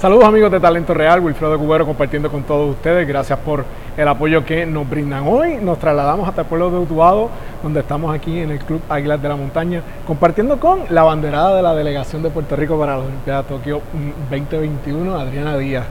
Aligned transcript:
Saludos 0.00 0.24
amigos 0.24 0.50
de 0.50 0.58
Talento 0.58 0.94
Real, 0.94 1.20
Wilfredo 1.20 1.58
Cubero 1.58 1.84
compartiendo 1.84 2.30
con 2.30 2.42
todos 2.44 2.70
ustedes. 2.70 3.06
Gracias 3.06 3.38
por 3.40 3.66
el 3.98 4.08
apoyo 4.08 4.42
que 4.46 4.64
nos 4.64 4.88
brindan 4.88 5.28
hoy. 5.28 5.56
Nos 5.56 5.78
trasladamos 5.78 6.26
hasta 6.26 6.40
el 6.40 6.46
pueblo 6.46 6.70
de 6.70 6.78
Utuado, 6.78 7.28
donde 7.62 7.80
estamos 7.80 8.14
aquí 8.14 8.40
en 8.40 8.50
el 8.50 8.60
Club 8.60 8.80
Águilas 8.88 9.20
de 9.20 9.28
la 9.28 9.36
Montaña, 9.36 9.82
compartiendo 10.06 10.58
con 10.58 10.84
la 10.88 11.02
banderada 11.02 11.54
de 11.54 11.62
la 11.62 11.74
delegación 11.74 12.22
de 12.22 12.30
Puerto 12.30 12.56
Rico 12.56 12.78
para 12.78 12.96
la 12.96 13.02
Olimpiada 13.02 13.42
Tokio 13.42 13.82
2021, 14.30 15.20
Adriana 15.20 15.58
Díaz. 15.58 15.84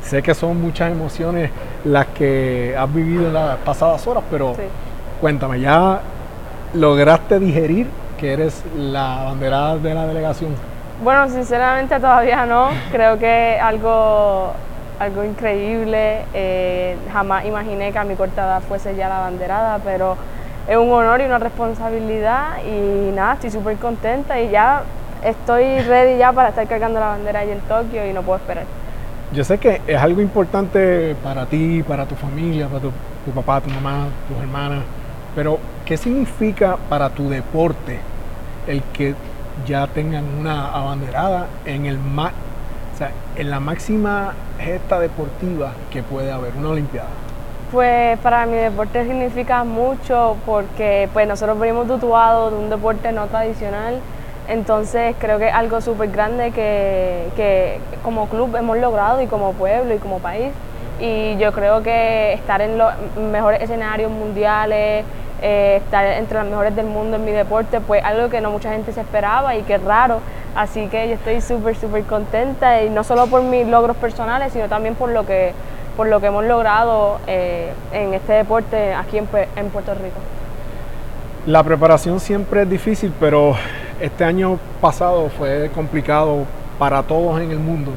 Sé 0.00 0.22
que 0.22 0.32
son 0.32 0.58
muchas 0.58 0.90
emociones 0.92 1.50
las 1.84 2.06
que 2.06 2.74
has 2.74 2.94
vivido 2.94 3.26
en 3.26 3.34
las 3.34 3.58
pasadas 3.58 4.06
horas, 4.06 4.24
pero 4.30 4.54
cuéntame, 5.20 5.60
¿ya 5.60 6.00
lograste 6.72 7.38
digerir 7.38 7.88
que 8.18 8.32
eres 8.32 8.64
la 8.74 9.24
banderada 9.24 9.76
de 9.76 9.92
la 9.92 10.06
delegación? 10.06 10.69
Bueno, 11.02 11.30
sinceramente 11.30 11.98
todavía 11.98 12.44
no. 12.44 12.68
Creo 12.92 13.18
que 13.18 13.58
algo, 13.58 14.52
algo 14.98 15.24
increíble. 15.24 16.26
Eh, 16.34 16.96
jamás 17.10 17.46
imaginé 17.46 17.90
que 17.90 17.98
a 17.98 18.04
mi 18.04 18.16
corta 18.16 18.44
edad 18.44 18.60
fuese 18.60 18.94
ya 18.94 19.08
la 19.08 19.20
banderada, 19.20 19.78
pero 19.82 20.16
es 20.68 20.76
un 20.76 20.92
honor 20.92 21.22
y 21.22 21.24
una 21.24 21.38
responsabilidad 21.38 22.62
y 22.64 23.12
nada, 23.12 23.32
estoy 23.34 23.50
súper 23.50 23.76
contenta 23.78 24.38
y 24.38 24.50
ya 24.50 24.82
estoy 25.24 25.80
ready 25.80 26.18
ya 26.18 26.32
para 26.32 26.50
estar 26.50 26.66
cargando 26.66 27.00
la 27.00 27.08
bandera 27.08 27.40
ahí 27.40 27.50
en 27.50 27.60
Tokio 27.60 28.06
y 28.06 28.12
no 28.12 28.20
puedo 28.22 28.38
esperar. 28.38 28.64
Yo 29.32 29.42
sé 29.42 29.56
que 29.56 29.80
es 29.86 29.96
algo 29.96 30.20
importante 30.20 31.16
para 31.24 31.46
ti, 31.46 31.82
para 31.82 32.04
tu 32.04 32.14
familia, 32.14 32.66
para 32.68 32.80
tu, 32.80 32.92
tu 33.24 33.30
papá, 33.32 33.62
tu 33.62 33.70
mamá, 33.70 34.08
tus 34.28 34.36
hermanas, 34.38 34.82
pero 35.34 35.58
¿qué 35.86 35.96
significa 35.96 36.76
para 36.88 37.08
tu 37.08 37.30
deporte 37.30 37.98
el 38.66 38.82
que 38.92 39.14
ya 39.66 39.86
tengan 39.86 40.24
una 40.38 40.72
abanderada 40.72 41.46
en, 41.64 41.86
el 41.86 41.98
en 43.36 43.50
la 43.50 43.60
máxima 43.60 44.34
gesta 44.58 45.00
deportiva 45.00 45.72
que 45.90 46.02
puede 46.02 46.30
haber, 46.30 46.54
una 46.56 46.70
Olimpiada? 46.70 47.08
Pues 47.72 48.18
para 48.18 48.46
mi 48.46 48.56
deporte 48.56 49.04
significa 49.04 49.62
mucho 49.64 50.36
porque 50.44 51.08
pues 51.12 51.28
nosotros 51.28 51.58
venimos 51.58 51.86
de 51.86 51.94
de 52.50 52.56
un 52.56 52.68
deporte 52.68 53.12
no 53.12 53.26
tradicional, 53.26 54.00
entonces 54.48 55.14
creo 55.20 55.38
que 55.38 55.48
es 55.48 55.54
algo 55.54 55.80
súper 55.80 56.10
grande 56.10 56.50
que, 56.50 57.28
que, 57.36 57.78
como 58.02 58.28
club 58.28 58.56
hemos 58.56 58.76
logrado 58.78 59.22
y 59.22 59.28
como 59.28 59.52
pueblo 59.52 59.94
y 59.94 59.98
como 59.98 60.18
país. 60.18 60.50
Y 61.00 61.38
yo 61.38 61.52
creo 61.52 61.82
que 61.82 62.34
estar 62.34 62.60
en 62.60 62.76
los 62.76 62.92
mejores 63.16 63.62
escenarios 63.62 64.10
mundiales, 64.10 65.04
eh, 65.40 65.80
estar 65.82 66.04
entre 66.04 66.38
las 66.38 66.46
mejores 66.46 66.76
del 66.76 66.86
mundo 66.86 67.16
en 67.16 67.24
mi 67.24 67.32
deporte, 67.32 67.80
pues 67.80 68.04
algo 68.04 68.28
que 68.28 68.42
no 68.42 68.50
mucha 68.50 68.70
gente 68.70 68.92
se 68.92 69.00
esperaba 69.00 69.56
y 69.56 69.62
que 69.62 69.74
es 69.76 69.82
raro. 69.82 70.20
Así 70.54 70.88
que 70.88 71.08
yo 71.08 71.14
estoy 71.14 71.40
súper, 71.40 71.76
súper 71.76 72.02
contenta 72.04 72.82
y 72.82 72.90
no 72.90 73.02
solo 73.04 73.26
por 73.28 73.42
mis 73.42 73.66
logros 73.66 73.96
personales, 73.96 74.52
sino 74.52 74.68
también 74.68 74.94
por 74.94 75.10
lo 75.10 75.24
que, 75.24 75.52
por 75.96 76.08
lo 76.08 76.20
que 76.20 76.26
hemos 76.26 76.44
logrado 76.44 77.18
eh, 77.26 77.72
en 77.92 78.12
este 78.12 78.34
deporte 78.34 78.92
aquí 78.92 79.16
en, 79.16 79.28
en 79.56 79.70
Puerto 79.70 79.94
Rico. 79.94 80.18
La 81.46 81.62
preparación 81.62 82.20
siempre 82.20 82.62
es 82.62 82.68
difícil, 82.68 83.14
pero 83.18 83.54
este 84.00 84.24
año 84.24 84.58
pasado 84.82 85.30
fue 85.30 85.70
complicado 85.74 86.44
para 86.78 87.02
todos 87.02 87.40
en 87.40 87.50
el 87.52 87.58
mundo 87.58 87.92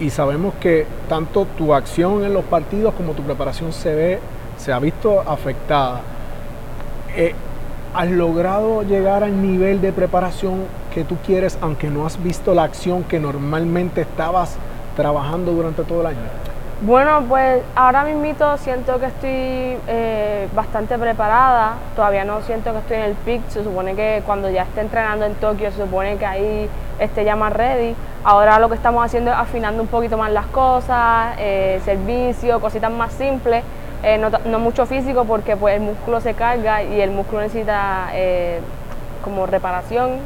y 0.00 0.10
sabemos 0.10 0.54
que 0.60 0.86
tanto 1.08 1.46
tu 1.56 1.74
acción 1.74 2.24
en 2.24 2.34
los 2.34 2.44
partidos 2.44 2.94
como 2.94 3.12
tu 3.12 3.22
preparación 3.22 3.72
se 3.72 3.94
ve, 3.94 4.18
se 4.56 4.72
ha 4.72 4.78
visto 4.78 5.20
afectada. 5.20 6.00
Eh, 7.16 7.34
¿has 7.94 8.10
logrado 8.10 8.82
llegar 8.82 9.22
al 9.22 9.40
nivel 9.40 9.80
de 9.80 9.92
preparación 9.92 10.64
que 10.92 11.04
tú 11.04 11.16
quieres, 11.24 11.58
aunque 11.60 11.90
no 11.90 12.06
has 12.06 12.22
visto 12.22 12.54
la 12.54 12.64
acción 12.64 13.04
que 13.04 13.20
normalmente 13.20 14.00
estabas 14.00 14.56
trabajando 14.96 15.52
durante 15.52 15.84
todo 15.84 16.00
el 16.00 16.08
año? 16.08 16.53
Bueno, 16.82 17.22
pues 17.28 17.62
ahora 17.74 18.04
mismo 18.04 18.56
siento 18.58 18.98
que 19.00 19.06
estoy 19.06 19.78
eh, 19.88 20.48
bastante 20.54 20.98
preparada, 20.98 21.74
todavía 21.96 22.24
no 22.24 22.42
siento 22.42 22.72
que 22.72 22.78
estoy 22.78 22.96
en 22.96 23.02
el 23.04 23.14
pic, 23.14 23.48
se 23.48 23.64
supone 23.64 23.94
que 23.94 24.22
cuando 24.26 24.50
ya 24.50 24.62
esté 24.62 24.80
entrenando 24.80 25.24
en 25.24 25.34
Tokio 25.36 25.70
se 25.70 25.78
supone 25.78 26.16
que 26.16 26.26
ahí 26.26 26.68
esté 26.98 27.24
ya 27.24 27.36
más 27.36 27.52
ready. 27.52 27.94
Ahora 28.24 28.58
lo 28.58 28.68
que 28.68 28.74
estamos 28.74 29.04
haciendo 29.04 29.30
es 29.30 29.36
afinando 29.36 29.82
un 29.82 29.88
poquito 29.88 30.18
más 30.18 30.30
las 30.32 30.46
cosas, 30.46 31.34
eh, 31.38 31.80
servicio, 31.84 32.60
cositas 32.60 32.90
más 32.90 33.12
simples 33.12 33.62
eh, 34.06 34.18
no, 34.18 34.58
mucho 34.58 34.84
físico 34.84 35.24
porque 35.24 35.56
pues 35.56 35.76
el 35.76 35.80
músculo 35.80 36.20
se 36.20 36.34
carga 36.34 36.82
y 36.82 37.00
el 37.00 37.10
músculo 37.10 37.40
necesita 37.40 38.10
eh, 38.12 38.60
como 39.22 39.46
reparación. 39.46 40.18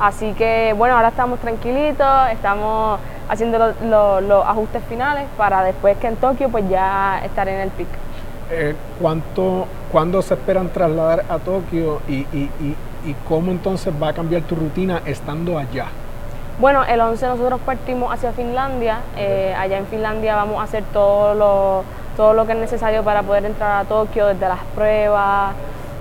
Así 0.00 0.32
que 0.32 0.74
bueno, 0.76 0.96
ahora 0.96 1.08
estamos 1.08 1.38
tranquilitos, 1.38 2.28
estamos 2.32 2.98
haciendo 3.30 3.58
los 3.80 4.44
ajustes 4.44 4.82
finales 4.88 5.24
para 5.36 5.62
después 5.62 5.96
que 5.98 6.08
en 6.08 6.16
Tokio 6.16 6.48
pues 6.48 6.68
ya 6.68 7.20
estar 7.24 7.48
en 7.48 7.60
el 7.60 7.70
pic. 7.70 7.88
Eh, 8.50 8.74
¿cuánto, 9.00 9.66
¿Cuándo 9.92 10.20
se 10.20 10.34
esperan 10.34 10.68
trasladar 10.70 11.24
a 11.28 11.38
Tokio 11.38 12.00
y, 12.08 12.26
y, 12.32 12.76
cómo 13.26 13.50
entonces 13.50 13.94
va 14.02 14.08
a 14.08 14.12
cambiar 14.12 14.42
tu 14.42 14.56
rutina 14.56 15.00
estando 15.06 15.56
allá? 15.56 15.86
Bueno, 16.58 16.84
el 16.84 17.00
11 17.00 17.26
nosotros 17.28 17.60
partimos 17.64 18.12
hacia 18.12 18.32
Finlandia. 18.32 18.98
allá 19.56 19.78
en 19.78 19.86
Finlandia 19.86 20.34
vamos 20.34 20.58
a 20.58 20.64
hacer 20.64 20.84
todos 20.92 21.36
los 21.36 21.84
todo 22.16 22.34
lo 22.34 22.44
que 22.44 22.52
es 22.52 22.58
necesario 22.58 23.02
para 23.02 23.22
poder 23.22 23.46
entrar 23.46 23.80
a 23.80 23.84
Tokio, 23.88 24.26
desde 24.26 24.46
las 24.46 24.58
pruebas, 24.74 25.54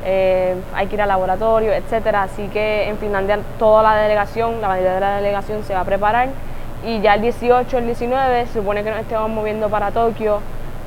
eh, 0.06 0.56
hay 0.74 0.88
que 0.88 0.96
ir 0.96 1.02
al 1.02 1.10
laboratorio, 1.10 1.74
etcétera. 1.74 2.24
Así 2.24 2.48
que 2.48 2.90
en 2.90 2.98
Finlandia 2.98 3.40
toda 3.58 3.84
la 3.84 3.96
delegación, 3.96 4.62
la 4.62 4.68
mayoría 4.68 4.96
de 4.96 5.00
la 5.00 5.16
delegación 5.18 5.64
se 5.64 5.74
va 5.74 5.82
a 5.82 5.86
preparar 5.86 6.30
y 6.86 7.02
ya 7.02 7.16
el 7.16 7.22
18, 7.22 7.78
el 7.78 7.86
19 7.86 8.46
se 8.48 8.54
supone 8.54 8.84
que 8.84 8.90
nos 8.90 9.00
estemos 9.00 9.30
moviendo 9.30 9.70
para 9.70 9.92
Tokio 9.92 10.40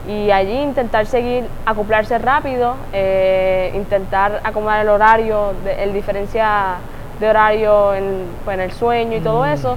y 0.08 0.30
allí 0.30 0.58
intentar 0.58 1.06
seguir, 1.06 1.44
acoplarse 1.64 2.18
rápido, 2.18 2.74
eh, 2.92 3.72
intentar 3.74 4.40
acomodar 4.42 4.80
el 4.80 4.88
horario, 4.88 5.52
el 5.78 5.92
diferencia 5.92 6.76
de 7.20 7.28
horario 7.28 7.94
en, 7.94 8.24
pues, 8.44 8.54
en 8.54 8.60
el 8.60 8.72
sueño 8.72 9.16
y 9.16 9.20
todo 9.20 9.44
mm. 9.44 9.48
eso 9.48 9.76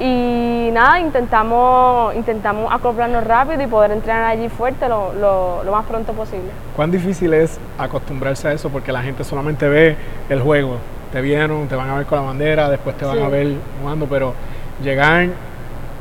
y 0.00 0.70
nada, 0.72 0.98
intentamos, 0.98 2.14
intentamos 2.16 2.72
acoplarnos 2.72 3.24
rápido 3.24 3.62
y 3.62 3.66
poder 3.66 3.92
entrenar 3.92 4.24
allí 4.24 4.48
fuerte 4.48 4.88
lo, 4.88 5.12
lo, 5.14 5.70
más 5.70 5.86
pronto 5.86 6.12
posible. 6.12 6.50
¿Cuán 6.74 6.90
difícil 6.90 7.32
es 7.34 7.60
acostumbrarse 7.78 8.48
a 8.48 8.52
eso? 8.52 8.68
Porque 8.68 8.90
la 8.90 9.02
gente 9.02 9.22
solamente 9.22 9.68
ve 9.68 9.96
el 10.28 10.40
juego. 10.40 10.78
Te 11.12 11.20
vieron, 11.20 11.68
te 11.68 11.76
van 11.76 11.90
a 11.90 11.94
ver 11.94 12.06
con 12.06 12.18
la 12.18 12.24
bandera, 12.24 12.68
después 12.68 12.96
te 12.96 13.04
van 13.04 13.22
a 13.22 13.28
ver 13.28 13.54
jugando, 13.80 14.06
pero 14.06 14.34
llegar, 14.82 15.28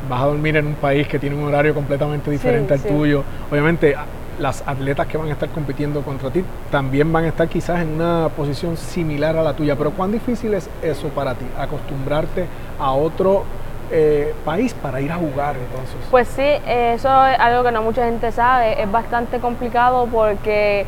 vas 0.09 0.21
a 0.21 0.25
dormir 0.25 0.57
en 0.57 0.67
un 0.67 0.75
país 0.75 1.07
que 1.07 1.19
tiene 1.19 1.35
un 1.35 1.43
horario 1.43 1.73
completamente 1.73 2.29
diferente 2.31 2.73
al 2.73 2.81
tuyo. 2.81 3.23
Obviamente, 3.49 3.95
las 4.39 4.63
atletas 4.65 5.07
que 5.07 5.17
van 5.17 5.27
a 5.27 5.31
estar 5.33 5.49
compitiendo 5.49 6.01
contra 6.01 6.31
ti 6.31 6.43
también 6.71 7.11
van 7.11 7.25
a 7.25 7.27
estar 7.27 7.47
quizás 7.47 7.81
en 7.81 7.93
una 7.93 8.29
posición 8.35 8.75
similar 8.77 9.37
a 9.37 9.43
la 9.43 9.53
tuya, 9.53 9.75
pero 9.75 9.91
¿cuán 9.91 10.11
difícil 10.11 10.53
es 10.53 10.69
eso 10.81 11.09
para 11.09 11.35
ti? 11.35 11.45
Acostumbrarte 11.57 12.47
a 12.79 12.91
otro 12.91 13.43
eh, 13.91 14.33
país 14.43 14.73
para 14.73 15.01
ir 15.01 15.11
a 15.11 15.15
jugar 15.15 15.55
entonces? 15.57 15.97
Pues 16.09 16.27
sí, 16.29 16.47
eso 16.65 17.27
es 17.27 17.39
algo 17.39 17.63
que 17.63 17.71
no 17.71 17.83
mucha 17.83 18.05
gente 18.05 18.31
sabe, 18.31 18.81
es 18.81 18.91
bastante 18.91 19.39
complicado 19.39 20.07
porque 20.11 20.85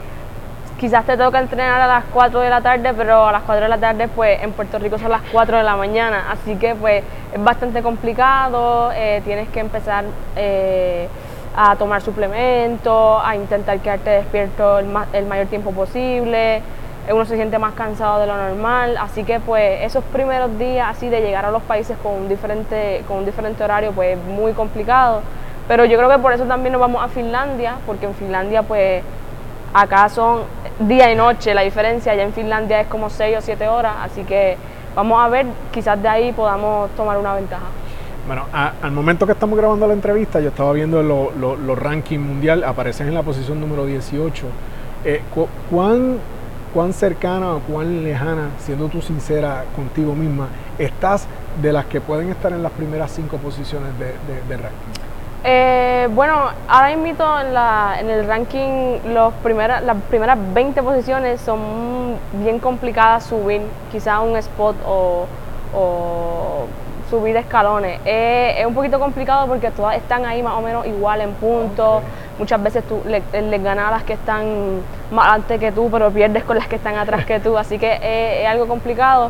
quizás 0.83 1.05
te 1.05 1.15
toca 1.15 1.39
entrenar 1.39 1.79
a 1.79 1.87
las 1.87 2.03
4 2.11 2.41
de 2.41 2.49
la 2.49 2.59
tarde, 2.59 2.93
pero 2.93 3.25
a 3.25 3.31
las 3.31 3.43
4 3.43 3.63
de 3.63 3.69
la 3.69 3.77
tarde 3.77 4.09
pues 4.09 4.43
en 4.43 4.51
Puerto 4.51 4.79
Rico 4.79 4.97
son 4.97 5.11
las 5.11 5.21
4 5.31 5.59
de 5.59 5.63
la 5.63 5.77
mañana, 5.77 6.25
así 6.29 6.57
que 6.57 6.75
pues 6.75 7.01
es 7.31 7.41
bastante 7.41 7.81
complicado, 7.81 8.91
eh, 8.93 9.21
tienes 9.23 9.47
que 9.47 9.61
empezar 9.61 10.03
eh, 10.35 11.07
a 11.55 11.77
tomar 11.77 12.01
suplementos, 12.01 13.21
a 13.23 13.33
intentar 13.33 13.79
quedarte 13.79 14.09
despierto 14.09 14.79
el 14.79 15.25
mayor 15.25 15.47
tiempo 15.47 15.71
posible, 15.71 16.61
uno 17.09 17.23
se 17.23 17.37
siente 17.37 17.57
más 17.57 17.75
cansado 17.75 18.19
de 18.19 18.27
lo 18.27 18.35
normal, 18.35 18.97
así 18.97 19.23
que 19.23 19.39
pues 19.39 19.83
esos 19.83 20.03
primeros 20.03 20.59
días 20.59 20.89
así 20.89 21.07
de 21.07 21.21
llegar 21.21 21.45
a 21.45 21.51
los 21.51 21.61
países 21.61 21.97
con 22.03 22.11
un 22.11 22.27
diferente, 22.27 23.05
con 23.07 23.19
un 23.19 23.25
diferente 23.25 23.63
horario 23.63 23.93
pues 23.93 24.17
es 24.17 24.23
muy 24.25 24.51
complicado, 24.51 25.21
pero 25.65 25.85
yo 25.85 25.97
creo 25.97 26.09
que 26.09 26.19
por 26.19 26.33
eso 26.33 26.43
también 26.43 26.73
nos 26.73 26.81
vamos 26.81 27.01
a 27.01 27.07
Finlandia, 27.07 27.75
porque 27.85 28.05
en 28.05 28.13
Finlandia 28.15 28.63
pues 28.63 29.01
acá 29.73 30.09
son 30.09 30.41
día 30.79 31.11
y 31.11 31.15
noche 31.15 31.53
la 31.53 31.61
diferencia, 31.61 32.11
allá 32.11 32.23
en 32.23 32.33
Finlandia 32.33 32.81
es 32.81 32.87
como 32.87 33.09
6 33.09 33.37
o 33.37 33.41
7 33.41 33.67
horas, 33.67 33.93
así 34.01 34.23
que 34.23 34.57
vamos 34.95 35.23
a 35.23 35.27
ver, 35.29 35.47
quizás 35.71 36.01
de 36.01 36.07
ahí 36.07 36.31
podamos 36.31 36.89
tomar 36.91 37.17
una 37.17 37.33
ventaja. 37.33 37.65
Bueno, 38.25 38.45
al 38.53 38.91
momento 38.91 39.25
que 39.25 39.33
estamos 39.33 39.57
grabando 39.57 39.85
la 39.85 39.93
entrevista, 39.93 40.39
yo 40.39 40.49
estaba 40.49 40.71
viendo 40.71 41.03
los 41.03 41.79
rankings 41.79 42.23
mundial, 42.23 42.63
aparecen 42.63 43.07
en 43.07 43.13
la 43.13 43.23
posición 43.23 43.59
número 43.59 43.85
18. 43.85 44.45
Eh, 45.05 45.21
¿Cuán 45.69 46.19
cuán 46.73 46.91
cercana 46.91 47.53
o 47.53 47.59
cuán 47.59 48.03
lejana, 48.03 48.49
siendo 48.59 48.87
tú 48.87 49.01
sincera 49.01 49.65
contigo 49.75 50.15
misma, 50.15 50.47
estás 50.79 51.27
de 51.61 51.71
las 51.71 51.85
que 51.85 52.01
pueden 52.01 52.29
estar 52.29 52.51
en 52.51 52.63
las 52.63 52.71
primeras 52.71 53.11
cinco 53.11 53.37
posiciones 53.37 53.89
de, 53.99 54.07
de, 54.49 54.57
ranking? 54.57 55.02
Eh, 55.45 56.07
bueno, 56.11 56.51
ahora 56.69 56.91
invito 56.91 57.39
en, 57.41 57.53
la, 57.53 57.97
en 57.99 58.09
el 58.09 58.25
ranking 58.25 58.99
los 59.13 59.33
primeras, 59.35 59.83
las 59.83 59.97
primeras 60.03 60.37
20 60.53 60.81
posiciones 60.81 61.41
son 61.41 62.17
bien 62.33 62.59
complicadas 62.59 63.25
subir, 63.25 63.61
quizá 63.91 64.21
un 64.21 64.37
spot 64.37 64.77
o, 64.85 65.25
subir 67.09 67.35
escalones. 67.35 67.99
es 68.05 68.65
un 68.65 68.73
poquito 68.73 68.99
complicado 68.99 69.45
porque 69.47 69.69
todas 69.71 69.97
están 69.97 70.25
ahí 70.25 70.41
más 70.41 70.53
o 70.53 70.61
menos 70.61 70.85
igual 70.87 71.21
en 71.21 71.33
puntos. 71.33 72.01
Muchas 72.39 72.63
veces 72.63 72.83
tú 72.85 73.01
les 73.05 73.21
le 73.31 73.57
ganas 73.59 73.89
a 73.89 73.91
las 73.91 74.03
que 74.03 74.13
están 74.13 74.81
más 75.11 75.33
antes 75.33 75.59
que 75.59 75.71
tú, 75.71 75.89
pero 75.91 76.09
pierdes 76.09 76.43
con 76.43 76.57
las 76.57 76.67
que 76.67 76.77
están 76.77 76.95
atrás 76.95 77.25
que 77.25 77.39
tú. 77.39 77.57
Así 77.57 77.77
que 77.77 77.99
es, 78.41 78.47
algo 78.47 78.67
complicado. 78.67 79.29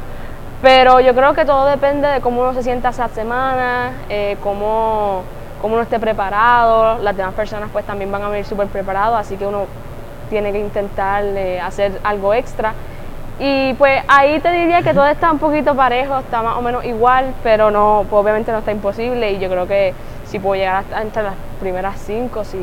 Pero 0.61 1.01
yo 1.01 1.13
creo 1.13 1.33
que 1.33 1.43
todo 1.43 1.65
depende 1.65 2.07
de 2.07 2.21
cómo 2.21 2.41
uno 2.41 2.53
se 2.53 2.63
sienta 2.63 2.89
esa 2.89 3.09
semana, 3.09 3.91
eh, 4.07 4.37
cómo, 4.41 5.23
cómo 5.63 5.75
uno 5.75 5.83
esté 5.83 5.97
preparado. 5.97 6.97
Las 7.01 7.15
demás 7.15 7.33
personas 7.33 7.69
pues 7.71 7.85
también 7.85 8.11
van 8.11 8.21
a 8.21 8.27
venir 8.27 8.45
súper 8.45 8.67
preparados, 8.67 9.17
así 9.17 9.37
que 9.37 9.47
uno 9.47 9.65
tiene 10.29 10.51
que 10.51 10.59
intentar 10.59 11.23
eh, 11.23 11.61
hacer 11.61 11.93
algo 12.03 12.33
extra. 12.33 12.73
Y 13.39 13.73
pues 13.75 14.03
ahí 14.09 14.41
te 14.41 14.51
diría 14.51 14.81
que 14.81 14.93
todo 14.93 15.07
está 15.07 15.31
un 15.31 15.39
poquito 15.39 15.73
parejo, 15.73 16.19
está 16.19 16.43
más 16.43 16.57
o 16.57 16.61
menos 16.61 16.83
igual, 16.83 17.33
pero 17.43 17.71
no, 17.71 18.05
pues 18.09 18.21
obviamente 18.21 18.51
no 18.51 18.57
está 18.57 18.73
imposible 18.73 19.31
y 19.31 19.39
yo 19.39 19.49
creo 19.49 19.65
que 19.65 19.93
si 20.25 20.37
puedo 20.37 20.55
llegar 20.55 20.83
a 20.93 21.01
entre 21.01 21.23
las 21.23 21.35
primeras 21.61 21.97
cinco, 22.05 22.43
si, 22.43 22.57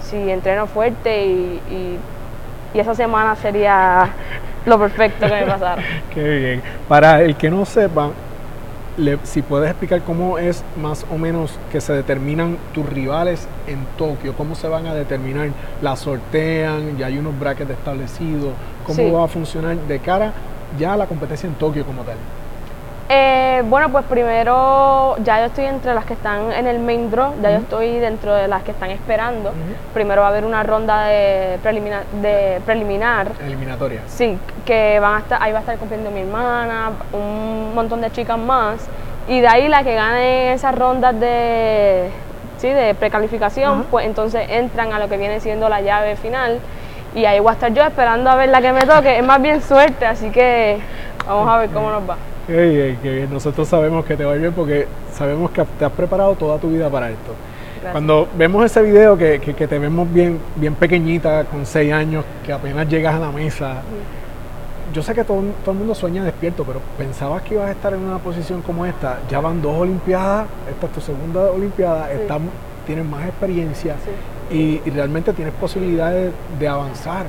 si 0.00 0.30
entreno 0.30 0.66
fuerte 0.66 1.26
y, 1.26 1.98
y, 2.74 2.78
esa 2.78 2.94
semana 2.94 3.36
sería 3.36 4.08
lo 4.64 4.78
perfecto 4.78 5.26
que 5.26 5.34
me 5.34 5.44
pasara. 5.44 5.82
Qué 6.14 6.38
bien. 6.38 6.62
Para 6.88 7.20
el 7.20 7.36
que 7.36 7.50
no 7.50 7.66
sepa, 7.66 8.08
si 9.24 9.42
puedes 9.42 9.70
explicar 9.70 10.02
cómo 10.02 10.38
es 10.38 10.62
más 10.80 11.06
o 11.10 11.18
menos 11.18 11.52
que 11.70 11.80
se 11.80 11.92
determinan 11.92 12.58
tus 12.74 12.86
rivales 12.86 13.46
en 13.66 13.86
Tokio, 13.96 14.34
cómo 14.34 14.54
se 14.54 14.68
van 14.68 14.86
a 14.86 14.94
determinar, 14.94 15.48
la 15.80 15.96
sortean, 15.96 16.98
ya 16.98 17.06
hay 17.06 17.18
unos 17.18 17.38
brackets 17.38 17.70
establecidos, 17.70 18.52
cómo 18.86 19.12
va 19.12 19.24
a 19.24 19.28
funcionar 19.28 19.76
de 19.76 19.98
cara 19.98 20.32
ya 20.78 20.94
a 20.94 20.96
la 20.96 21.06
competencia 21.06 21.46
en 21.46 21.54
Tokio 21.54 21.84
como 21.84 22.02
tal. 22.02 22.16
Eh, 23.14 23.62
bueno, 23.66 23.90
pues 23.90 24.06
primero 24.06 25.16
ya 25.22 25.40
yo 25.40 25.44
estoy 25.44 25.66
entre 25.66 25.92
las 25.92 26.06
que 26.06 26.14
están 26.14 26.50
en 26.50 26.66
el 26.66 26.78
main 26.78 27.10
draw, 27.10 27.34
ya 27.42 27.50
yo 27.50 27.58
estoy 27.58 27.98
dentro 27.98 28.32
de 28.34 28.48
las 28.48 28.62
que 28.62 28.70
están 28.70 28.90
esperando. 28.90 29.52
Primero 29.92 30.22
va 30.22 30.28
a 30.28 30.30
haber 30.30 30.46
una 30.46 30.62
ronda 30.62 31.04
de, 31.04 31.58
preliminar, 31.62 32.04
de 32.22 32.62
preliminar. 32.64 33.32
Eliminatoria. 33.44 34.00
Sí, 34.06 34.38
que 34.64 34.98
van 34.98 35.16
a 35.16 35.18
estar, 35.18 35.42
ahí 35.42 35.52
va 35.52 35.58
a 35.58 35.60
estar 35.60 35.76
cumpliendo 35.76 36.10
mi 36.10 36.20
hermana, 36.20 36.92
un 37.12 37.74
montón 37.74 38.00
de 38.00 38.10
chicas 38.10 38.38
más. 38.38 38.88
Y 39.28 39.40
de 39.40 39.46
ahí 39.46 39.68
la 39.68 39.84
que 39.84 39.94
gane 39.94 40.54
esas 40.54 40.74
rondas 40.74 41.20
de, 41.20 42.08
sí, 42.56 42.68
de 42.68 42.94
precalificación, 42.94 43.84
pues 43.90 44.06
entonces 44.06 44.46
entran 44.48 44.90
a 44.94 44.98
lo 44.98 45.10
que 45.10 45.18
viene 45.18 45.38
siendo 45.40 45.68
la 45.68 45.82
llave 45.82 46.16
final. 46.16 46.60
Y 47.14 47.26
ahí 47.26 47.40
voy 47.40 47.50
a 47.50 47.52
estar 47.52 47.74
yo 47.74 47.82
esperando 47.82 48.30
a 48.30 48.36
ver 48.36 48.48
la 48.48 48.62
que 48.62 48.72
me 48.72 48.86
toque. 48.86 49.18
Es 49.18 49.24
más 49.24 49.42
bien 49.42 49.60
suerte, 49.60 50.06
así 50.06 50.30
que 50.30 50.78
vamos 51.26 51.46
a 51.46 51.58
ver 51.58 51.68
cómo 51.68 51.90
nos 51.90 52.08
va. 52.08 52.16
Hey, 52.48 52.98
qué 53.00 53.14
bien. 53.14 53.32
Nosotros 53.32 53.68
sabemos 53.68 54.04
que 54.04 54.16
te 54.16 54.24
va 54.24 54.34
bien 54.34 54.52
porque 54.52 54.88
sabemos 55.12 55.50
que 55.52 55.64
te 55.78 55.84
has 55.84 55.92
preparado 55.92 56.34
toda 56.34 56.58
tu 56.58 56.70
vida 56.70 56.90
para 56.90 57.10
esto. 57.10 57.34
Cuando 57.92 58.28
vemos 58.36 58.64
ese 58.64 58.82
video 58.82 59.16
que, 59.16 59.38
te 59.38 59.78
vemos 59.78 60.12
bien, 60.12 60.38
bien 60.56 60.74
pequeñita, 60.74 61.44
con 61.44 61.64
seis 61.66 61.92
años, 61.92 62.24
que 62.44 62.52
apenas 62.52 62.88
llegas 62.88 63.14
a 63.14 63.18
la 63.18 63.30
mesa, 63.30 63.82
yo 64.92 65.02
sé 65.02 65.14
que 65.14 65.24
todo, 65.24 65.42
todo, 65.64 65.72
el 65.72 65.78
mundo 65.78 65.94
sueña 65.94 66.24
despierto, 66.24 66.64
pero 66.64 66.80
pensabas 66.98 67.42
que 67.42 67.54
ibas 67.54 67.68
a 67.68 67.72
estar 67.72 67.92
en 67.92 68.00
una 68.00 68.18
posición 68.18 68.60
como 68.62 68.86
esta. 68.86 69.20
Ya 69.28 69.40
van 69.40 69.62
dos 69.62 69.78
Olimpiadas, 69.78 70.46
esta 70.70 70.86
es 70.86 70.92
tu 70.92 71.00
segunda 71.00 71.42
Olimpiada, 71.50 72.08
tienes 72.86 73.04
más 73.04 73.24
experiencia 73.26 73.94
y, 74.50 74.78
realmente 74.90 75.32
tienes 75.32 75.54
posibilidades 75.54 76.32
de 76.58 76.68
avanzar. 76.68 77.26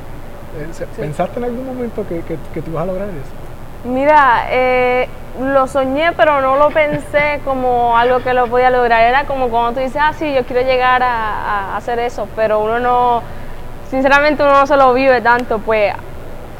Eh, 0.59 0.85
¿Pensaste 0.97 1.39
en 1.39 1.45
algún 1.45 1.65
momento 1.65 2.05
que, 2.07 2.21
que, 2.21 2.37
que 2.53 2.61
tú 2.61 2.71
ibas 2.71 2.83
a 2.83 2.87
lograr 2.87 3.09
eso? 3.09 3.42
Mira, 3.83 4.45
eh, 4.49 5.09
lo 5.41 5.67
soñé, 5.67 6.13
pero 6.13 6.39
no 6.39 6.55
lo 6.55 6.69
pensé 6.69 7.41
como 7.43 7.97
algo 7.97 8.19
que 8.19 8.33
lo 8.33 8.47
podía 8.47 8.69
lograr. 8.69 9.01
Era 9.01 9.25
como 9.25 9.49
cuando 9.49 9.73
tú 9.73 9.79
dices, 9.81 10.01
ah, 10.01 10.13
sí, 10.17 10.33
yo 10.33 10.45
quiero 10.45 10.61
llegar 10.61 11.03
a, 11.03 11.75
hacer 11.75 11.99
eso, 11.99 12.27
pero 12.33 12.59
uno 12.59 12.79
no, 12.79 13.21
sinceramente 13.89 14.41
uno 14.41 14.53
no 14.53 14.67
se 14.67 14.77
lo 14.77 14.93
vive 14.93 15.19
tanto. 15.19 15.59
Pues 15.59 15.93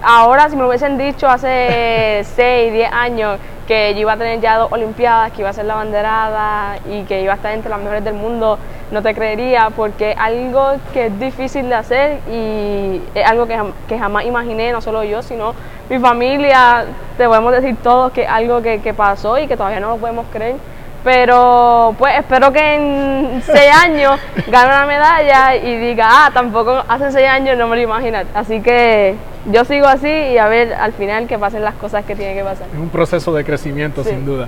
ahora, 0.04 0.50
si 0.50 0.58
me 0.58 0.66
hubiesen 0.66 0.98
dicho 0.98 1.30
hace 1.30 2.24
6, 2.36 2.74
10 2.74 2.92
años 2.92 3.40
que 3.68 3.94
yo 3.94 4.02
iba 4.02 4.14
a 4.14 4.18
tener 4.18 4.42
ya 4.42 4.58
dos 4.58 4.72
Olimpiadas, 4.74 5.32
que 5.32 5.42
iba 5.42 5.50
a 5.50 5.54
ser 5.54 5.64
la 5.64 5.76
banderada 5.76 6.76
y 6.90 7.04
que 7.04 7.22
iba 7.22 7.32
a 7.32 7.36
estar 7.38 7.54
entre 7.54 7.70
las 7.70 7.80
mejores 7.80 8.04
del 8.04 8.16
mundo, 8.16 8.60
no 8.94 9.02
te 9.02 9.14
creería, 9.16 9.72
porque 9.76 10.16
algo 10.18 10.74
que 10.94 11.08
es 11.08 11.20
difícil 11.20 11.68
de 11.68 11.76
hacer 11.76 12.20
y 12.32 13.02
es 13.16 13.26
algo 13.26 13.48
que, 13.48 13.60
que 13.88 13.98
jamás 13.98 14.26
imaginé, 14.26 14.72
no 14.72 14.82
solo 14.82 15.04
yo, 15.04 15.24
sino 15.24 15.56
mi 15.90 16.00
familia, 16.00 16.86
te 17.18 17.28
podemos 17.28 17.52
decir 17.52 17.76
todos 17.82 18.12
que 18.12 18.24
es 18.24 18.30
algo 18.30 18.62
que, 18.62 18.94
pasó 18.96 19.38
y 19.40 19.48
que 19.48 19.58
todavía 19.58 19.80
no 19.80 19.90
lo 19.90 19.98
podemos 19.98 20.28
creer. 20.32 20.56
Pero 21.04 21.94
pues 21.98 22.18
espero 22.18 22.54
que 22.54 22.76
en 22.76 23.42
seis 23.46 23.72
años 23.76 24.20
gane 24.48 24.68
una 24.68 24.86
medalla 24.86 25.56
y 25.56 25.76
diga, 25.78 26.08
ah, 26.10 26.32
tampoco 26.34 26.84
hace 26.88 27.12
seis 27.12 27.28
años 27.28 27.58
no 27.58 27.68
me 27.68 27.76
lo 27.76 27.82
imaginé. 27.82 28.26
Así 28.34 28.62
que 28.62 29.16
yo 29.52 29.66
sigo 29.66 29.88
así 29.88 30.08
y 30.08 30.38
a 30.38 30.48
ver 30.48 30.74
al 30.74 30.94
final 30.94 31.28
que 31.28 31.38
pasen 31.38 31.64
las 31.64 31.74
cosas 31.74 32.06
que 32.06 32.16
tienen 32.16 32.38
que 32.38 32.44
pasar. 32.44 32.68
Es 32.72 32.80
un 32.80 32.90
proceso 32.90 33.34
de 33.34 33.44
crecimiento 33.44 34.04
sin 34.04 34.24
duda. 34.24 34.48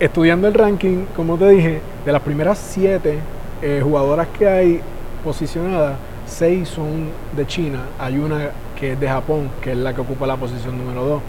Estudiando 0.00 0.48
el 0.48 0.54
ranking, 0.54 1.04
como 1.14 1.36
te 1.36 1.48
dije, 1.50 1.80
de 2.04 2.12
las 2.12 2.22
primeras 2.22 2.58
siete 2.58 3.20
eh, 3.62 3.80
jugadoras 3.82 4.28
que 4.28 4.48
hay 4.48 4.80
posicionadas, 5.24 5.96
seis 6.26 6.68
son 6.68 7.10
de 7.34 7.46
China, 7.46 7.80
hay 7.98 8.18
una 8.18 8.50
que 8.78 8.92
es 8.92 9.00
de 9.00 9.08
Japón, 9.08 9.50
que 9.60 9.72
es 9.72 9.76
la 9.76 9.94
que 9.94 10.00
ocupa 10.00 10.26
la 10.26 10.36
posición 10.36 10.78
número 10.78 11.04
2. 11.04 11.22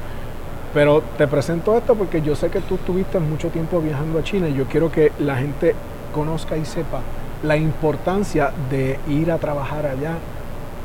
Pero 0.74 1.02
te 1.18 1.28
presento 1.28 1.78
esto 1.78 1.96
porque 1.96 2.22
yo 2.22 2.36
sé 2.36 2.50
que 2.50 2.60
tú 2.60 2.76
estuviste 2.76 3.20
mucho 3.20 3.50
tiempo 3.50 3.80
viajando 3.80 4.20
a 4.20 4.24
China 4.24 4.50
y 4.50 4.54
yo 4.54 4.66
quiero 4.66 4.92
que 4.92 5.12
la 5.20 5.38
gente 5.38 5.74
conozca 6.14 6.58
y 6.58 6.66
sepa 6.66 7.00
la 7.44 7.56
importancia 7.56 8.52
de 8.70 9.00
ir 9.08 9.32
a 9.32 9.38
trabajar 9.38 9.86
allá 9.86 10.18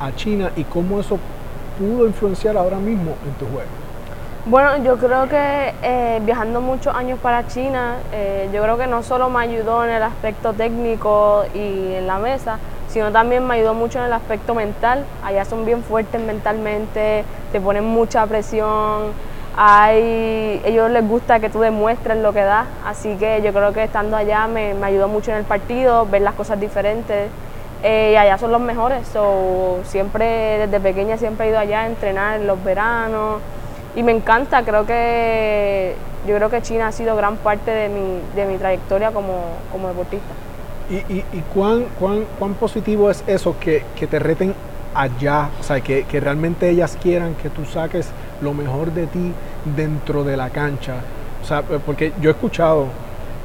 a 0.01 0.15
China 0.15 0.51
y 0.57 0.65
cómo 0.65 1.01
eso 1.01 1.19
pudo 1.79 2.07
influenciar 2.07 2.57
ahora 2.57 2.79
mismo 2.79 3.17
en 3.27 3.35
tu 3.35 3.47
juego. 3.47 3.71
Bueno, 4.45 4.77
yo 4.79 4.97
creo 4.97 5.29
que 5.29 5.73
eh, 5.85 6.21
viajando 6.25 6.61
muchos 6.61 6.93
años 6.97 7.17
para 7.21 7.47
China, 7.47 7.99
eh, 8.13 8.51
yo 8.53 8.61
creo 8.61 8.77
que 8.77 8.89
no 8.89 9.05
solo 9.05 9.31
me 9.31 9.41
ayudó 9.41 9.85
en 9.85 9.91
el 9.91 10.03
aspecto 10.03 10.53
técnico 10.53 11.45
y 11.55 11.95
en 11.95 12.09
la 12.09 12.19
mesa, 12.19 12.59
sino 12.89 13.13
también 13.13 13.47
me 13.47 13.55
ayudó 13.55 13.73
mucho 13.73 14.01
en 14.01 14.07
el 14.07 14.13
aspecto 14.13 14.53
mental. 14.53 15.05
Allá 15.25 15.45
son 15.45 15.65
bien 15.65 15.85
fuertes 15.85 16.21
mentalmente, 16.21 17.25
te 17.53 17.61
ponen 17.61 17.85
mucha 17.85 18.27
presión, 18.27 19.13
hay, 19.57 20.61
ellos 20.65 20.91
les 20.91 21.09
gusta 21.09 21.39
que 21.39 21.49
tú 21.49 21.61
demuestres 21.61 22.19
lo 22.19 22.33
que 22.33 22.43
das, 22.43 22.67
así 22.85 23.15
que 23.19 23.43
yo 23.43 23.53
creo 23.53 23.73
que 23.73 23.85
estando 23.85 24.17
allá 24.17 24.49
me, 24.49 24.75
ayudó 24.83 25.07
mucho 25.07 25.31
en 25.31 25.37
el 25.37 25.45
partido, 25.45 26.05
ver 26.07 26.23
las 26.23 26.35
cosas 26.35 26.59
diferentes. 26.59 27.31
Eh, 27.85 28.11
y 28.15 28.17
allá 28.17 28.39
son 28.39 28.51
los 28.51 28.61
mejores, 28.61 29.07
so, 29.07 29.79
siempre 29.85 30.59
desde 30.67 30.81
pequeña 30.81 31.17
siempre 31.17 31.47
he 31.47 31.51
ido 31.51 31.59
allá 31.61 31.83
a 31.83 31.87
entrenar 31.87 32.41
en 32.41 32.47
los 32.49 32.63
veranos 32.63 33.41
y 33.95 34.03
me 34.03 34.13
encanta, 34.13 34.63
creo 34.65 34.87
que 34.87 35.95
yo 36.27 36.37
creo 36.37 36.51
que 36.51 36.63
China 36.63 36.89
ha 36.89 36.93
sido 36.93 37.17
gran 37.17 37.37
parte 37.37 37.71
de 37.71 37.89
mi, 37.89 38.21
de 38.35 38.47
mi 38.47 38.57
trayectoria 38.57 39.11
como, 39.11 39.45
como 39.71 39.89
deportista. 39.89 40.33
¿Y, 40.91 41.23
cuán, 41.55 41.87
cuán, 41.99 42.25
cuán, 42.39 42.55
positivo 42.55 43.11
es 43.11 43.25
eso 43.27 43.57
que, 43.59 43.83
te 43.99 44.19
reten 44.19 44.55
allá? 44.95 45.49
O 45.59 45.63
sea, 45.63 45.81
que, 45.81 46.05
realmente 46.21 46.69
ellas 46.69 46.99
quieran 47.01 47.35
que 47.35 47.49
tú 47.49 47.65
saques 47.65 48.09
lo 48.43 48.53
mejor 48.53 48.93
de 48.93 49.07
ti 49.07 49.33
dentro 49.77 50.23
de 50.23 50.37
la 50.37 50.51
cancha. 50.51 50.97
O 51.43 51.47
sea, 51.47 51.61
eh, 51.61 51.79
porque 51.85 52.13
yo 52.21 52.31
he 52.31 52.33
escuchado 52.33 52.87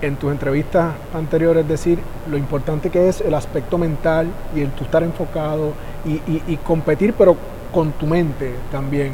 en 0.02 0.18
tus 0.18 0.32
entrevistas 0.32 0.94
anteriores 1.14 1.68
decir 1.68 2.00
lo 2.30 2.38
importante 2.38 2.90
que 2.90 3.08
es 3.08 3.22
el 3.22 3.34
aspecto 3.34 3.78
mental 3.78 4.28
y 4.56 4.62
el 4.62 4.72
tú 4.72 4.84
estar 4.84 5.02
enfocado 5.02 5.74
y, 6.06 6.22
y 6.48 6.58
competir, 6.58 7.14
pero 7.14 7.36
con 7.72 7.94
tu 7.94 8.08
mente 8.08 8.54
también. 8.72 9.14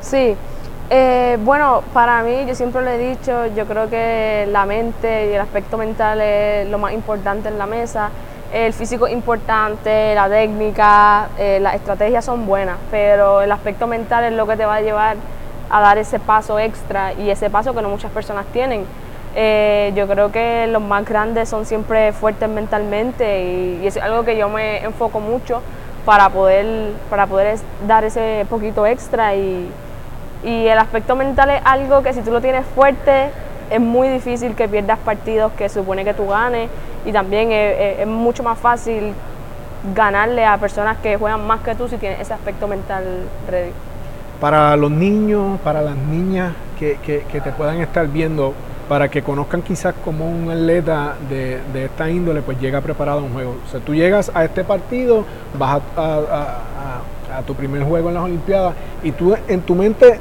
Sí, 0.00 0.36
eh, 0.96 1.38
bueno, 1.44 1.82
para 1.92 2.22
mí, 2.22 2.44
yo 2.46 2.54
siempre 2.54 2.82
lo 2.82 2.90
he 2.90 2.98
dicho, 2.98 3.46
yo 3.56 3.66
creo 3.66 3.90
que 3.90 4.46
la 4.52 4.64
mente 4.64 5.28
y 5.28 5.32
el 5.32 5.40
aspecto 5.40 5.76
mental 5.76 6.20
es 6.20 6.68
lo 6.68 6.78
más 6.78 6.92
importante 6.92 7.48
en 7.48 7.58
la 7.58 7.66
mesa. 7.66 8.10
El 8.52 8.72
físico 8.72 9.08
es 9.08 9.12
importante, 9.12 10.14
la 10.14 10.28
técnica, 10.28 11.30
eh, 11.36 11.58
las 11.60 11.74
estrategias 11.74 12.24
son 12.24 12.46
buenas, 12.46 12.76
pero 12.92 13.42
el 13.42 13.50
aspecto 13.50 13.88
mental 13.88 14.22
es 14.22 14.32
lo 14.34 14.46
que 14.46 14.56
te 14.56 14.66
va 14.66 14.76
a 14.76 14.80
llevar 14.82 15.16
a 15.68 15.80
dar 15.80 15.98
ese 15.98 16.20
paso 16.20 16.60
extra 16.60 17.12
y 17.14 17.28
ese 17.28 17.50
paso 17.50 17.74
que 17.74 17.82
no 17.82 17.88
muchas 17.88 18.12
personas 18.12 18.46
tienen. 18.52 18.84
Eh, 19.34 19.92
yo 19.96 20.06
creo 20.06 20.30
que 20.30 20.68
los 20.68 20.80
más 20.80 21.04
grandes 21.04 21.48
son 21.48 21.66
siempre 21.66 22.12
fuertes 22.12 22.48
mentalmente 22.48 23.42
y, 23.42 23.80
y 23.82 23.86
es 23.88 23.96
algo 23.96 24.24
que 24.24 24.36
yo 24.36 24.48
me 24.48 24.84
enfoco 24.84 25.18
mucho 25.18 25.60
para 26.04 26.28
poder, 26.28 26.92
para 27.10 27.26
poder 27.26 27.58
dar 27.88 28.04
ese 28.04 28.46
poquito 28.48 28.86
extra 28.86 29.34
y, 29.34 29.68
y 30.44 30.66
el 30.68 30.78
aspecto 30.78 31.16
mental 31.16 31.50
es 31.50 31.62
algo 31.64 32.02
que 32.02 32.12
si 32.12 32.20
tú 32.20 32.30
lo 32.30 32.40
tienes 32.40 32.66
fuerte, 32.66 33.30
es 33.70 33.80
muy 33.80 34.08
difícil 34.08 34.54
que 34.54 34.68
pierdas 34.68 34.98
partidos 34.98 35.52
que 35.52 35.68
supone 35.68 36.04
que 36.04 36.14
tú 36.14 36.26
ganes 36.26 36.68
y 37.04 37.12
también 37.12 37.50
es, 37.50 38.06
mucho 38.06 38.42
más 38.42 38.58
fácil 38.58 39.12
ganarle 39.94 40.44
a 40.44 40.56
personas 40.58 40.98
que 40.98 41.16
juegan 41.16 41.46
más 41.46 41.60
que 41.60 41.74
tú 41.74 41.88
si 41.88 41.96
tienes 41.96 42.20
ese 42.20 42.34
aspecto 42.34 42.68
mental 42.68 43.04
ready. 43.50 43.72
Para 44.40 44.76
los 44.76 44.90
niños, 44.90 45.60
para 45.60 45.80
las 45.82 45.96
niñas 45.96 46.52
que, 46.78 46.98
que, 47.02 47.40
te 47.40 47.52
puedan 47.52 47.80
estar 47.80 48.06
viendo, 48.08 48.52
para 48.88 49.08
que 49.08 49.22
conozcan 49.22 49.62
quizás 49.62 49.94
como 50.04 50.28
un 50.28 50.50
atleta 50.50 51.14
de, 51.30 51.60
de, 51.72 51.86
esta 51.86 52.10
índole 52.10 52.42
pues 52.42 52.60
llega 52.60 52.80
preparado 52.80 53.20
a 53.20 53.22
un 53.22 53.32
juego. 53.32 53.56
O 53.64 53.70
sea, 53.70 53.80
tú 53.80 53.94
llegas 53.94 54.30
a 54.34 54.44
este 54.44 54.64
partido, 54.64 55.24
vas 55.58 55.80
a, 55.96 56.18
a, 57.36 57.42
tu 57.46 57.54
primer 57.54 57.82
juego 57.82 58.08
en 58.08 58.14
las 58.14 58.24
Olimpiadas 58.24 58.74
y 59.02 59.10
tú 59.10 59.34
en 59.48 59.60
tu 59.62 59.74
mente 59.74 60.20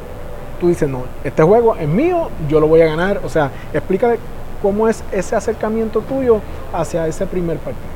tú 0.64 0.70
dices, 0.70 0.88
no, 0.88 1.04
este 1.26 1.44
juego 1.44 1.76
es 1.76 1.90
mío, 1.90 2.30
yo 2.48 2.62
lo 2.62 2.68
voy 2.68 2.80
a 2.80 2.86
ganar. 2.86 3.20
O 3.26 3.28
sea, 3.28 3.52
explícale 3.74 4.18
cómo 4.62 4.88
es 4.88 5.04
ese 5.12 5.36
acercamiento 5.36 6.00
tuyo 6.00 6.40
hacia 6.72 7.06
ese 7.06 7.28
primer 7.28 7.58
partido. 7.58 7.92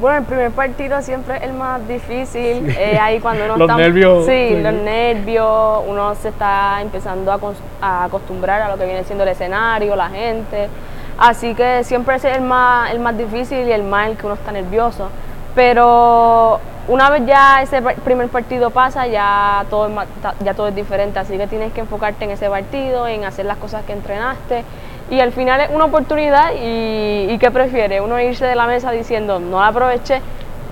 Bueno, 0.00 0.18
el 0.18 0.24
primer 0.24 0.52
partido 0.52 1.02
siempre 1.02 1.38
es 1.38 1.42
el 1.42 1.52
más 1.54 1.86
difícil. 1.88 2.70
Eh, 2.78 2.96
ahí 3.02 3.18
cuando 3.18 3.44
uno 3.54 3.56
los 3.56 3.76
nervios. 3.76 4.24
Sí, 4.24 4.50
los 4.62 4.72
nervios. 4.72 5.82
Uno 5.88 6.14
se 6.14 6.28
está 6.28 6.80
empezando 6.80 7.32
a, 7.80 8.04
acostumbrar 8.04 8.62
a 8.62 8.68
lo 8.68 8.78
que 8.78 8.84
viene 8.84 9.02
siendo 9.02 9.24
el 9.24 9.30
escenario, 9.30 9.96
la 9.96 10.08
gente. 10.08 10.68
Así 11.18 11.54
que 11.54 11.82
siempre 11.82 12.14
es 12.14 12.24
el 12.24 12.42
más, 12.42 12.92
el 12.92 13.00
más 13.00 13.18
difícil 13.18 13.66
y 13.66 13.72
el 13.72 13.82
más 13.82 14.10
el 14.10 14.16
que 14.16 14.26
uno 14.26 14.36
está 14.36 14.52
nervioso. 14.52 15.08
Pero 15.56 16.60
una 16.86 17.10
vez 17.10 17.26
ya 17.26 17.62
ese 17.62 17.82
primer 17.82 18.28
partido 18.28 18.70
pasa, 18.70 19.08
ya 19.08 19.64
todo, 19.68 19.88
es, 19.88 19.94
ya 20.44 20.54
todo 20.54 20.68
es 20.68 20.74
diferente. 20.76 21.18
Así 21.18 21.36
que 21.36 21.48
tienes 21.48 21.72
que 21.72 21.80
enfocarte 21.80 22.24
en 22.26 22.30
ese 22.30 22.48
partido, 22.48 23.08
en 23.08 23.24
hacer 23.24 23.46
las 23.46 23.56
cosas 23.56 23.84
que 23.84 23.92
entrenaste 23.92 24.62
y 25.10 25.20
al 25.20 25.32
final 25.32 25.60
es 25.60 25.70
una 25.70 25.84
oportunidad 25.84 26.52
y, 26.54 27.30
y 27.30 27.38
¿qué 27.38 27.50
prefiere? 27.50 28.00
Uno 28.00 28.20
irse 28.20 28.44
de 28.44 28.54
la 28.54 28.66
mesa 28.66 28.90
diciendo, 28.90 29.38
no 29.38 29.60
la 29.60 29.68
aproveché, 29.68 30.20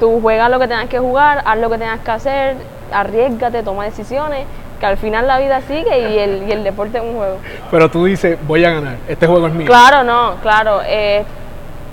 tú 0.01 0.21
juegas 0.21 0.51
lo 0.51 0.59
que 0.59 0.67
tengas 0.67 0.89
que 0.89 0.99
jugar, 0.99 1.43
haz 1.45 1.59
lo 1.59 1.71
que 1.71 1.79
tengas 1.79 2.01
que 2.01 2.11
hacer, 2.11 2.57
arriesgate, 2.93 3.63
toma 3.63 3.85
decisiones, 3.85 4.45
que 4.81 4.87
al 4.87 4.97
final 4.97 5.29
la 5.29 5.39
vida 5.39 5.61
sigue 5.61 6.11
y 6.11 6.19
el, 6.19 6.49
y 6.49 6.53
el 6.53 6.65
deporte 6.65 6.99
es 6.99 7.05
un 7.05 7.15
juego. 7.15 7.37
Pero 7.71 7.89
tú 7.89 8.07
dices, 8.07 8.37
voy 8.47 8.65
a 8.65 8.71
ganar, 8.73 8.97
este 9.09 9.27
juego 9.27 9.47
es 9.47 9.55
mío. 9.55 9.67
Claro, 9.67 10.03
no, 10.03 10.35
claro. 10.43 10.81
Eh, 10.85 11.25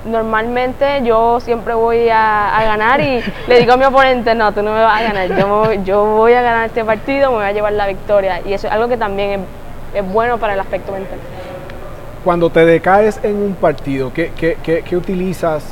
normalmente 0.05 1.01
yo 1.03 1.39
siempre 1.39 1.73
voy 1.73 2.09
a, 2.09 2.61
ganar 2.63 3.01
y 3.01 3.21
le 3.47 3.59
digo 3.59 3.73
a 3.73 3.77
mi 3.77 3.85
oponente, 3.85 4.33
no, 4.35 4.51
tú 4.51 4.61
no 4.61 4.73
me 4.73 4.81
vas 4.81 5.01
a 5.01 5.03
ganar, 5.03 5.27
yo, 5.37 5.73
yo 5.83 6.05
voy 6.05 6.33
a 6.33 6.41
ganar 6.41 6.65
este 6.67 6.83
partido, 6.83 7.29
me 7.31 7.37
voy 7.37 7.45
a 7.45 7.51
llevar 7.51 7.73
la 7.73 7.87
victoria. 7.87 8.41
Y 8.45 8.53
eso 8.53 8.67
es 8.67 8.73
algo 8.73 8.87
que 8.87 8.97
también 8.97 9.41
es, 9.93 10.01
es 10.01 10.13
bueno 10.13 10.37
para 10.37 10.53
el 10.53 10.59
aspecto 10.59 10.91
mental. 10.91 11.19
Cuando 12.23 12.49
te 12.49 12.65
decaes 12.65 13.19
en 13.23 13.35
un 13.35 13.55
partido, 13.55 14.11
¿qué, 14.13 14.31
qué, 14.35 14.97
utilizas? 14.97 15.63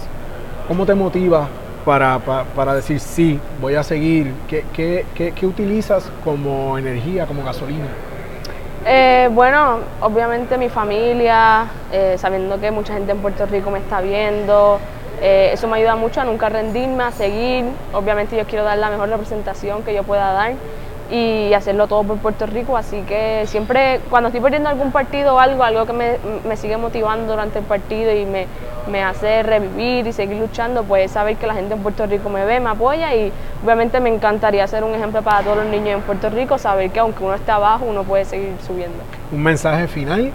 ¿Cómo 0.68 0.86
te 0.86 0.96
motivas 0.96 1.48
para, 1.86 2.20
para, 2.20 2.76
decir 2.76 3.00
sí, 3.00 3.40
voy 3.62 3.76
a 3.76 3.84
seguir? 3.84 4.34
¿Qué, 4.48 5.06
qué 5.14 5.46
utilizas 5.46 6.10
como 6.24 6.78
energía, 6.78 7.26
como 7.26 7.44
gasolina? 7.44 7.88
Eh, 8.92 9.30
bueno, 9.34 9.82
obviamente 10.02 10.58
mi 10.58 10.68
familia, 10.68 11.68
eh, 11.92 12.16
sabiendo 12.18 12.60
que 12.60 12.72
mucha 12.72 12.96
gente 12.96 13.12
en 13.12 13.20
Puerto 13.20 13.46
Rico 13.46 13.70
me 13.70 13.78
está 13.78 14.02
viendo, 14.02 14.80
eh, 15.22 15.52
eso 15.54 15.68
me 15.68 15.78
ayuda 15.78 15.96
mucho 15.96 16.22
a 16.22 16.24
nunca 16.24 16.50
rendirme, 16.50 17.04
a 17.04 17.12
seguir. 17.12 17.66
Obviamente 17.94 18.36
yo 18.36 18.46
quiero 18.48 18.64
dar 18.64 18.80
la 18.80 18.90
mejor 18.90 19.10
representación 19.10 19.84
que 19.84 19.94
yo 19.94 20.02
pueda 20.02 20.34
dar 20.34 20.54
y 21.12 21.54
hacerlo 21.54 21.88
todo 21.88 22.04
por 22.04 22.18
Puerto 22.18 22.46
Rico. 22.46 22.78
Así 22.78 23.02
que 23.02 23.44
siempre, 23.46 24.00
cuando 24.10 24.28
estoy 24.28 24.42
perdiendo 24.42 24.70
algún 24.70 24.92
partido 24.92 25.36
o 25.36 25.40
algo, 25.40 25.64
algo 25.64 25.86
que 25.86 25.94
me, 25.94 26.58
sigue 26.58 26.78
motivando 26.78 27.34
durante 27.34 27.60
el 27.60 27.66
partido 27.66 28.14
y 28.14 28.26
me, 28.26 28.48
me, 28.92 29.04
hace 29.04 29.44
revivir 29.44 30.06
y 30.08 30.14
seguir 30.14 30.38
luchando, 30.38 30.84
pues 30.84 31.12
saber 31.12 31.38
que 31.38 31.48
la 31.48 31.54
gente 31.54 31.74
en 31.74 31.82
Puerto 31.82 32.06
Rico 32.06 32.30
me 32.30 32.46
ve, 32.46 32.60
me 32.60 32.70
apoya 32.70 33.16
y 33.16 33.32
obviamente 33.64 34.00
me 34.00 34.10
encantaría 34.10 34.68
ser 34.68 34.84
un 34.84 34.94
ejemplo 34.94 35.22
para 35.22 35.42
todos 35.42 35.58
los 35.58 35.66
niños 35.68 36.00
en 36.00 36.02
Puerto 36.02 36.30
Rico, 36.30 36.58
saber 36.58 36.92
que 36.92 37.00
aunque 37.00 37.24
uno 37.24 37.36
esté 37.36 37.52
abajo, 37.52 37.86
uno 37.86 38.04
puede 38.04 38.26
seguir 38.26 38.54
subiendo. 38.66 38.98
Un 39.32 39.44
mensaje 39.44 39.88
final 39.88 40.32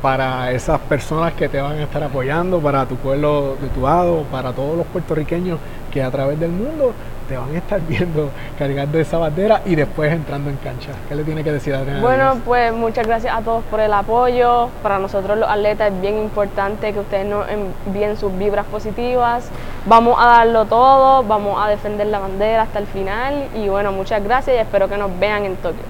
para 0.00 0.50
esas 0.52 0.80
personas 0.80 1.34
que 1.34 1.48
te 1.48 1.60
van 1.60 1.78
a 1.78 1.82
estar 1.82 2.02
apoyando, 2.02 2.60
para 2.60 2.86
tu 2.86 2.96
pueblo 2.96 3.56
de 3.60 3.68
tu 3.68 3.82
lado, 3.82 4.24
para 4.30 4.52
todos 4.52 4.76
los 4.76 4.86
puertorriqueños 4.86 5.58
que 5.92 6.02
a 6.02 6.10
través 6.10 6.40
del 6.40 6.50
mundo 6.50 6.92
te 7.28 7.36
van 7.36 7.54
a 7.54 7.58
estar 7.58 7.80
viendo 7.80 8.30
cargando 8.58 8.98
esa 8.98 9.18
bandera 9.18 9.62
y 9.64 9.74
después 9.74 10.12
entrando 10.12 10.50
en 10.50 10.56
cancha. 10.56 10.90
¿Qué 11.08 11.14
le 11.14 11.24
tiene 11.24 11.44
que 11.44 11.52
decir 11.52 11.74
Adriana? 11.74 12.00
Bueno, 12.00 12.40
pues 12.44 12.72
muchas 12.72 13.06
gracias 13.06 13.36
a 13.36 13.40
todos 13.42 13.64
por 13.64 13.80
el 13.80 13.92
apoyo. 13.92 14.68
Para 14.82 14.98
nosotros 14.98 15.38
los 15.38 15.48
atletas 15.48 15.92
es 15.92 16.00
bien 16.00 16.18
importante 16.18 16.92
que 16.92 17.00
ustedes 17.00 17.26
nos 17.26 17.46
envíen 17.48 18.16
sus 18.16 18.36
vibras 18.36 18.66
positivas. 18.66 19.48
Vamos 19.86 20.16
a 20.18 20.26
darlo 20.26 20.64
todo, 20.64 21.22
vamos 21.22 21.62
a 21.62 21.68
defender 21.68 22.06
la 22.06 22.18
bandera 22.18 22.62
hasta 22.62 22.78
el 22.78 22.86
final 22.86 23.48
y 23.54 23.68
bueno, 23.68 23.92
muchas 23.92 24.22
gracias 24.22 24.56
y 24.56 24.58
espero 24.58 24.88
que 24.88 24.96
nos 24.96 25.18
vean 25.18 25.44
en 25.44 25.56
Tokio. 25.56 25.82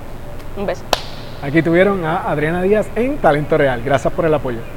Un 0.57 0.67
beso. 0.67 0.85
Aquí 1.43 1.63
tuvieron 1.63 2.05
a 2.05 2.31
Adriana 2.31 2.63
Díaz 2.63 2.89
en 2.97 3.19
Talento 3.19 3.59
Real. 3.59 3.83
Gracias 3.85 4.13
por 4.13 4.25
el 4.25 4.35
apoyo. 4.35 4.76